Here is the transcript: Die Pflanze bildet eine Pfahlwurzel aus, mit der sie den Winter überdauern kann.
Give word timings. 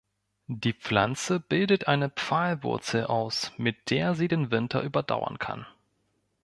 Die 0.47 0.73
Pflanze 0.73 1.39
bildet 1.39 1.87
eine 1.87 2.09
Pfahlwurzel 2.09 3.05
aus, 3.05 3.51
mit 3.57 3.91
der 3.91 4.15
sie 4.15 4.27
den 4.27 4.49
Winter 4.49 4.81
überdauern 4.81 5.37
kann. 5.37 5.67